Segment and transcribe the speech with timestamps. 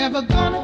[0.00, 0.59] Never gonna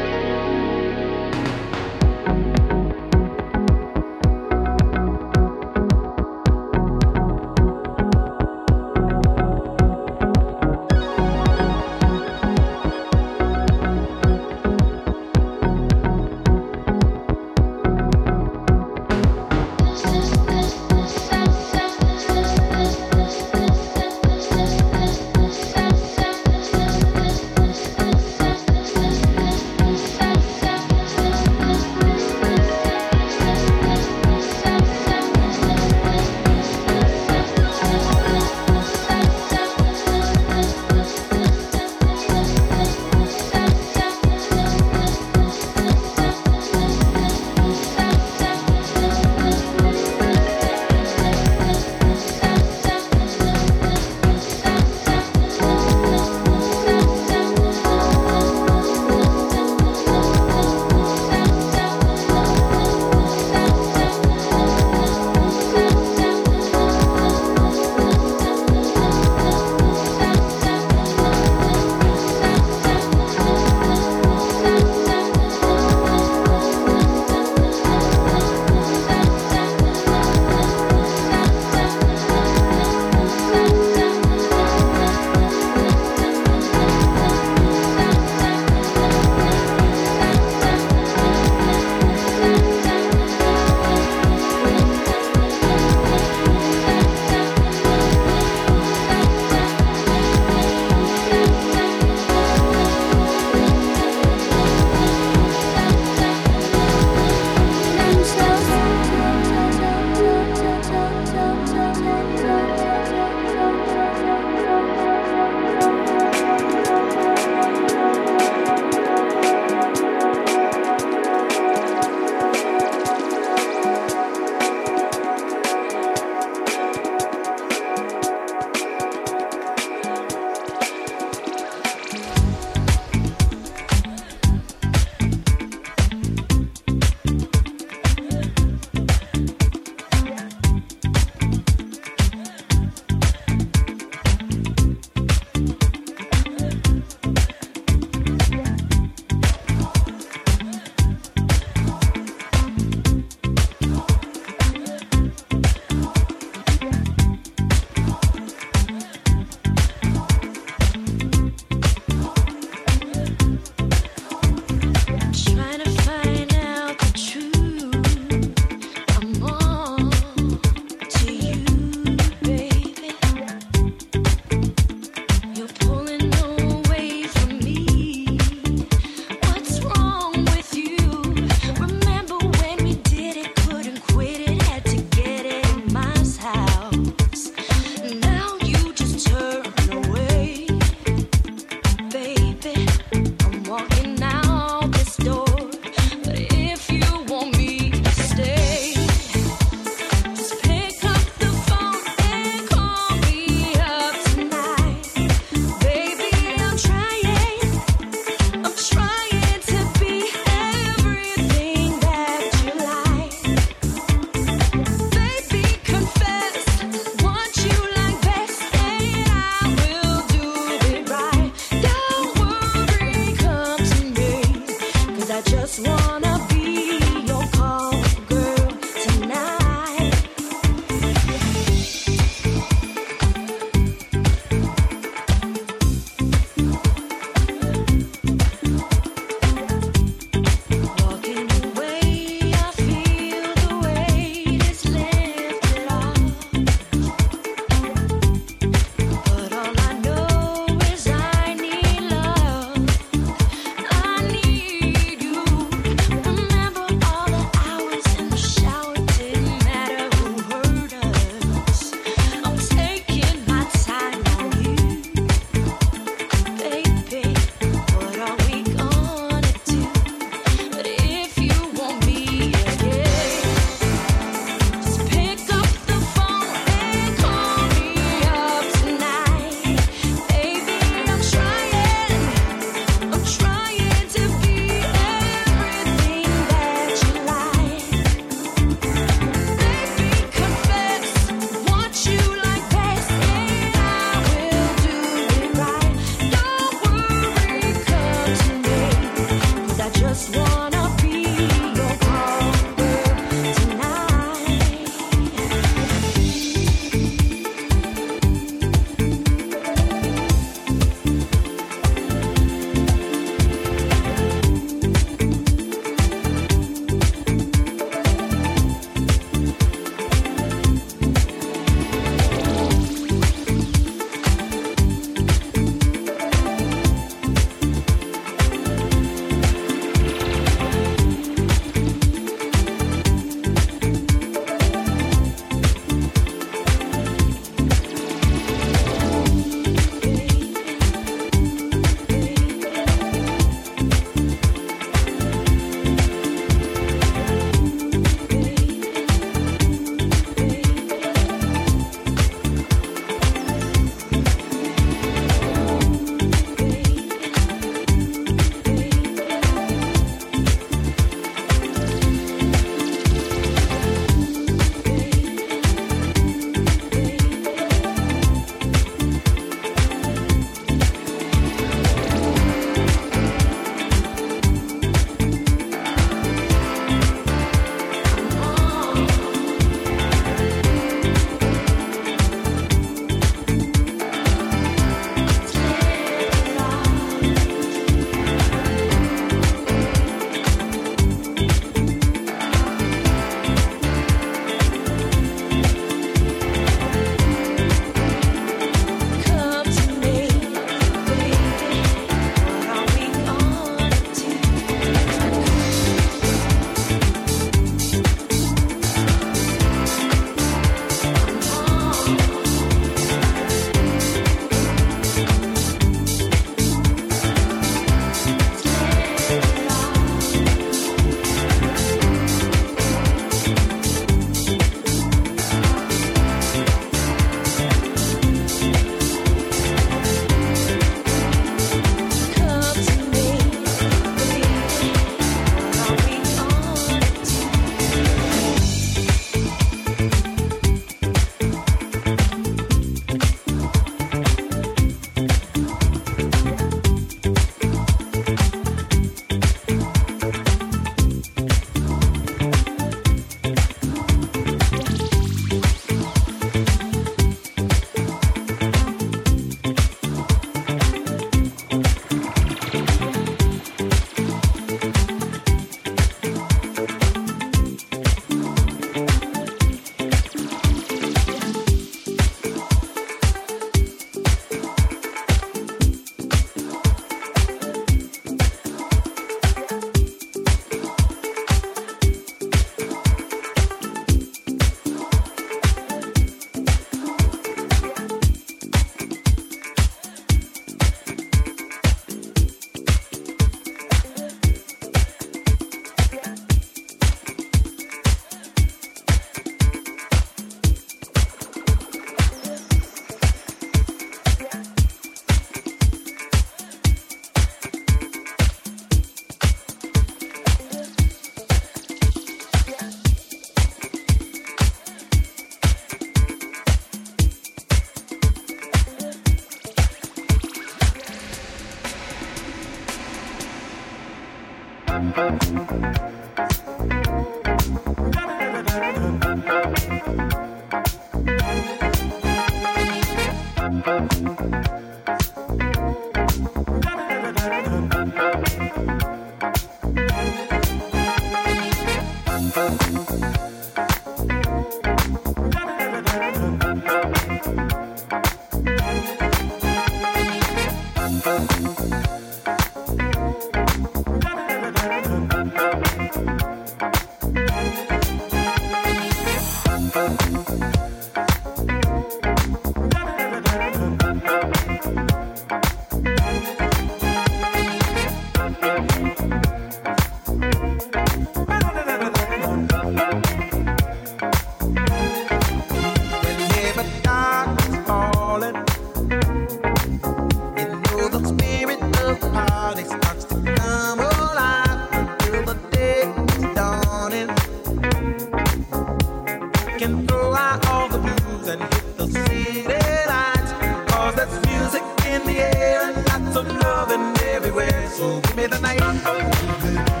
[599.41, 600.00] Give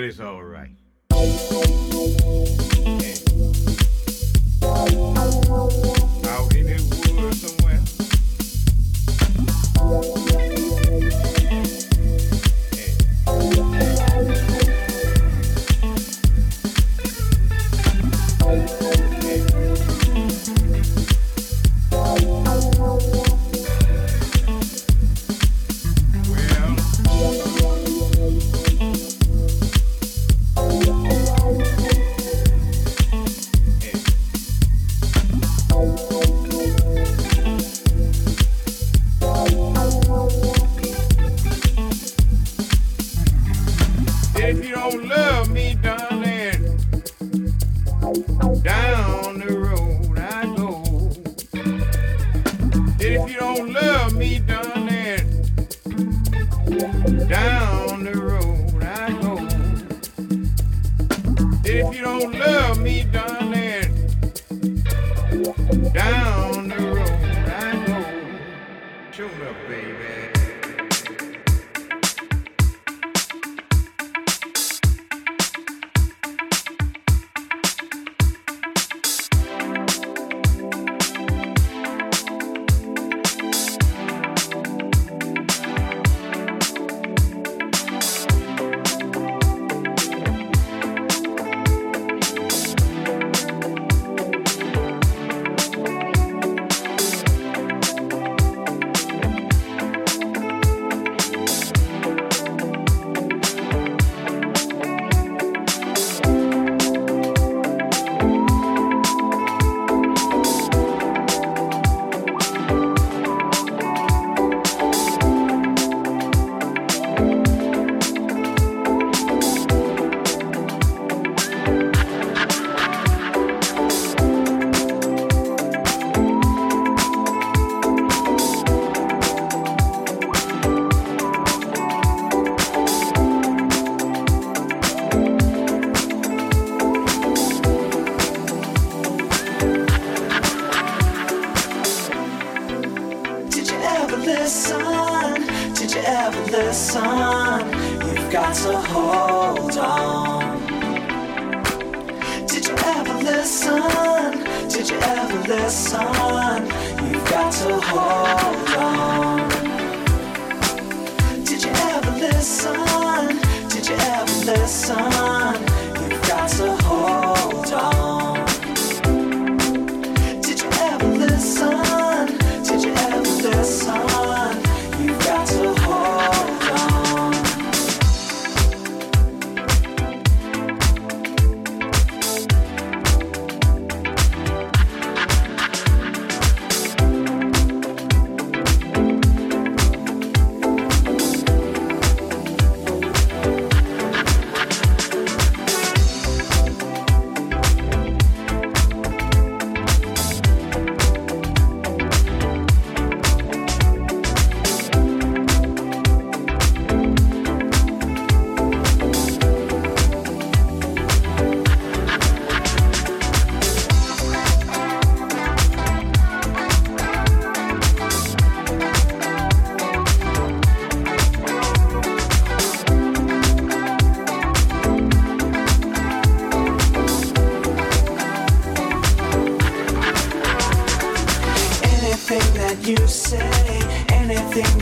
[0.00, 0.70] Well, it's all right.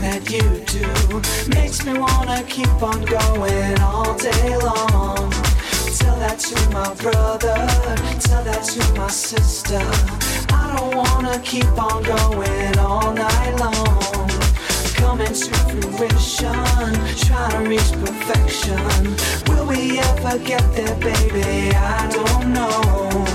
[0.01, 0.87] that you do
[1.49, 5.31] makes me wanna keep on going all day long.
[5.99, 7.55] Tell that to my brother,
[8.19, 9.81] tell that to my sister.
[10.53, 14.29] I don't wanna keep on going all night long.
[14.95, 16.53] Coming to fruition,
[17.25, 19.15] trying to reach perfection.
[19.47, 21.75] Will we ever get there, baby?
[21.75, 23.25] I don't know.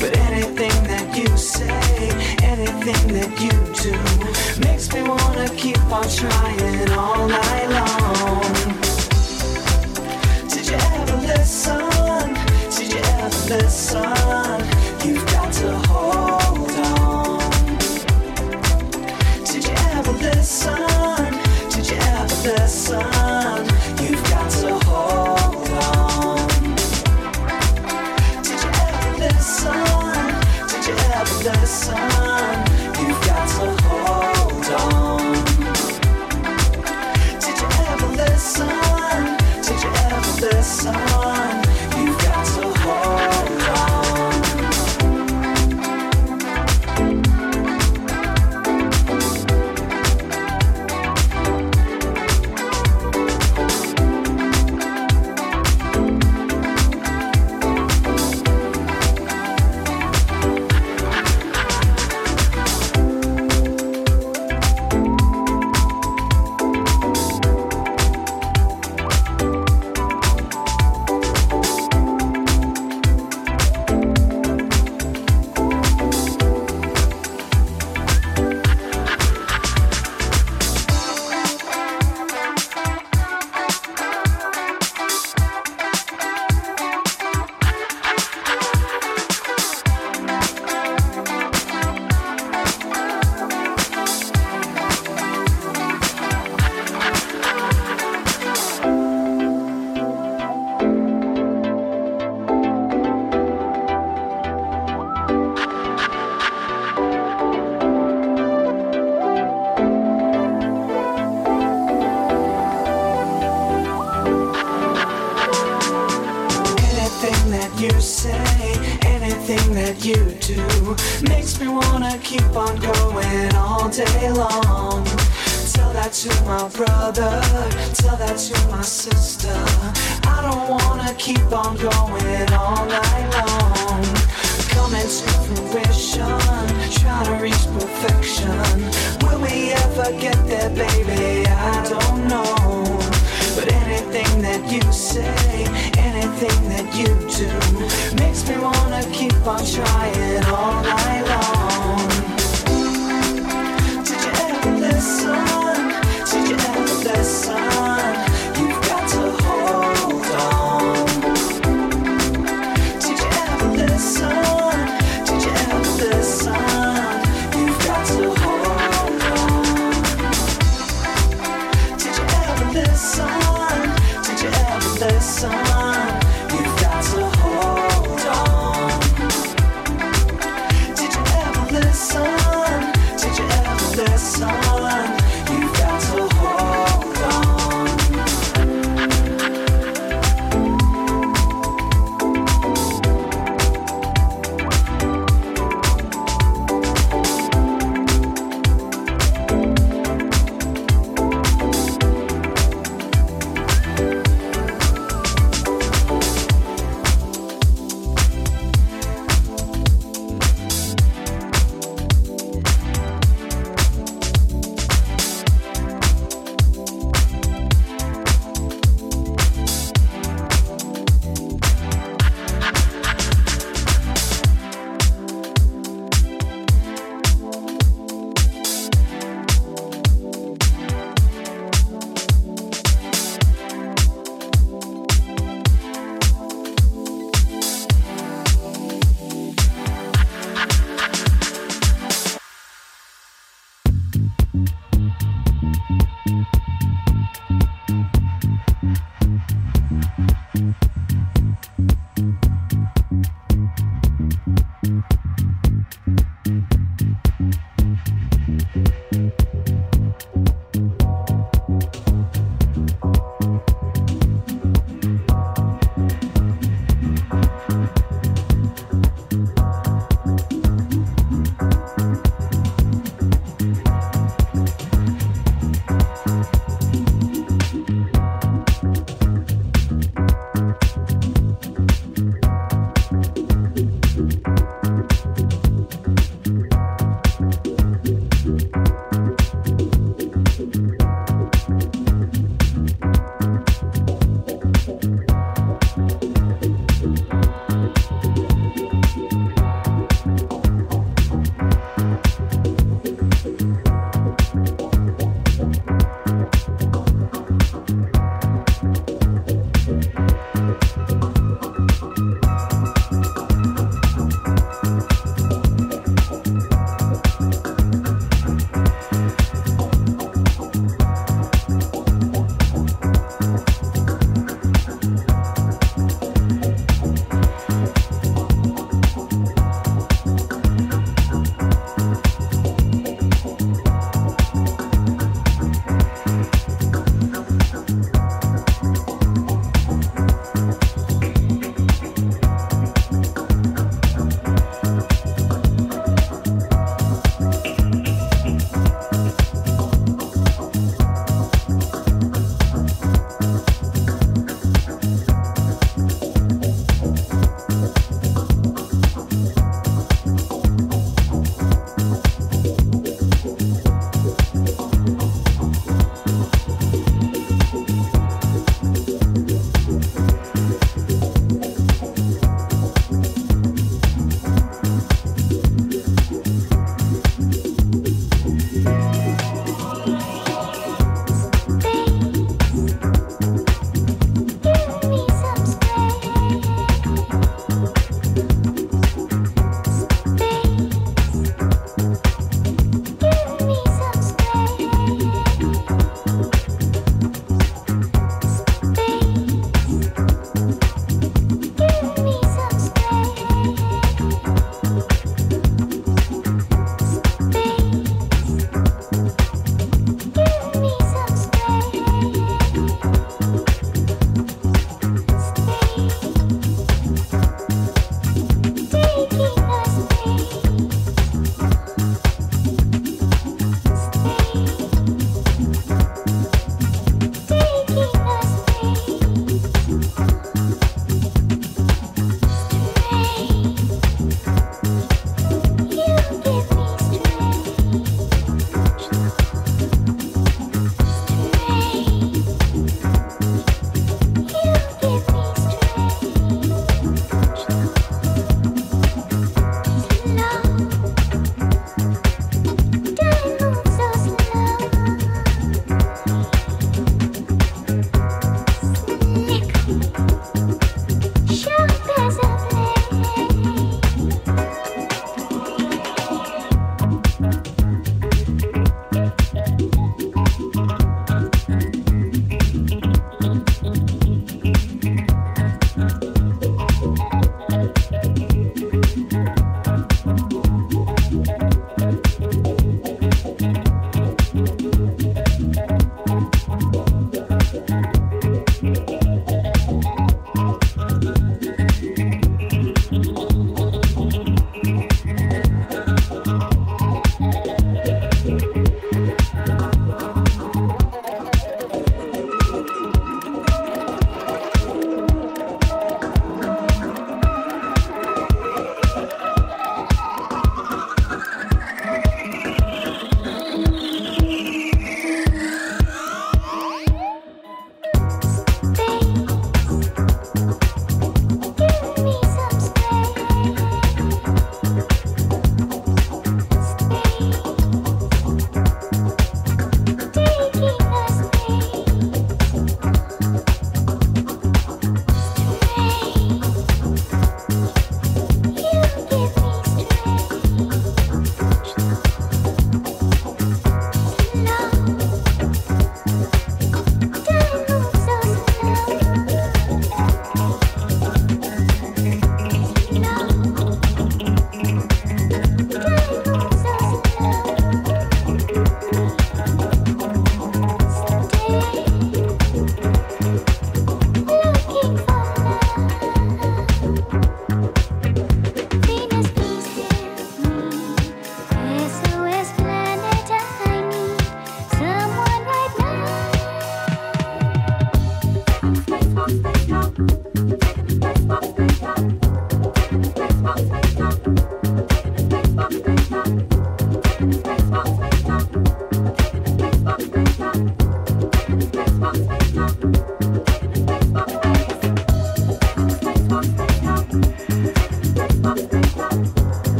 [0.00, 2.10] But anything that you say,
[2.42, 3.52] anything that you
[3.82, 8.42] do Makes me wanna keep on trying all night long.
[10.48, 12.34] Did you ever listen?
[12.76, 14.58] Did you ever listen?
[15.04, 17.40] You've got to hold on.
[19.44, 21.32] Did you ever listen?
[21.70, 23.17] Did you ever listen?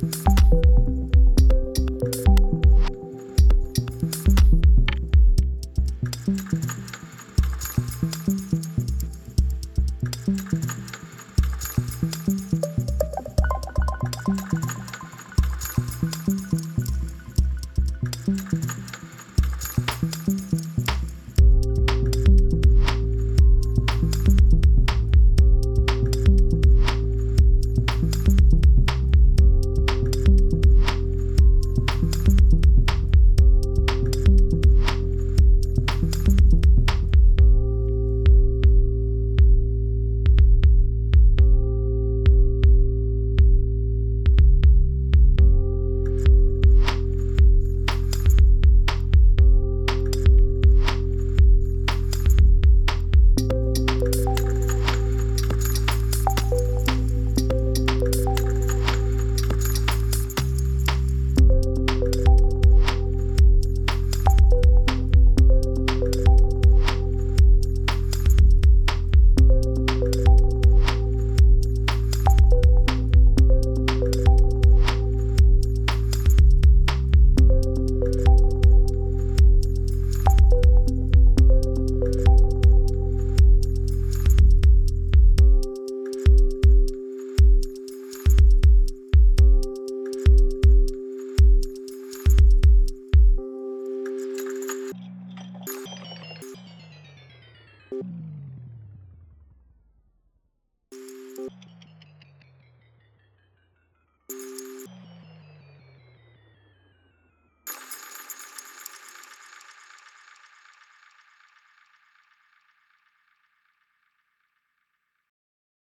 [0.00, 0.37] You